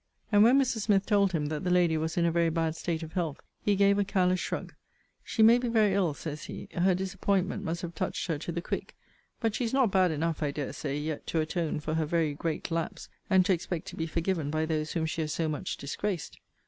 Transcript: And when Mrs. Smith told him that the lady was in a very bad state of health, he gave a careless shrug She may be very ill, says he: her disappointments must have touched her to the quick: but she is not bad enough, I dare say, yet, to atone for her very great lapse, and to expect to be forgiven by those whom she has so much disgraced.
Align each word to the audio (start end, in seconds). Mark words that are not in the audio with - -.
And 0.31 0.41
when 0.41 0.59
Mrs. 0.59 0.79
Smith 0.79 1.05
told 1.05 1.31
him 1.31 1.45
that 1.49 1.63
the 1.63 1.69
lady 1.69 1.95
was 1.95 2.17
in 2.17 2.25
a 2.25 2.31
very 2.31 2.49
bad 2.49 2.75
state 2.75 3.03
of 3.03 3.13
health, 3.13 3.39
he 3.63 3.75
gave 3.75 3.99
a 3.99 4.03
careless 4.03 4.39
shrug 4.39 4.73
She 5.23 5.43
may 5.43 5.59
be 5.59 5.67
very 5.67 5.93
ill, 5.93 6.15
says 6.15 6.45
he: 6.45 6.67
her 6.73 6.95
disappointments 6.95 7.63
must 7.63 7.83
have 7.83 7.93
touched 7.93 8.25
her 8.25 8.39
to 8.39 8.51
the 8.51 8.63
quick: 8.63 8.95
but 9.39 9.53
she 9.53 9.63
is 9.63 9.73
not 9.75 9.91
bad 9.91 10.09
enough, 10.09 10.41
I 10.41 10.49
dare 10.49 10.73
say, 10.73 10.97
yet, 10.97 11.27
to 11.27 11.39
atone 11.39 11.81
for 11.81 11.93
her 11.93 12.05
very 12.07 12.33
great 12.33 12.71
lapse, 12.71 13.09
and 13.29 13.45
to 13.45 13.53
expect 13.53 13.85
to 13.89 13.95
be 13.95 14.07
forgiven 14.07 14.49
by 14.49 14.65
those 14.65 14.93
whom 14.93 15.05
she 15.05 15.21
has 15.21 15.33
so 15.33 15.47
much 15.47 15.77
disgraced. 15.77 16.39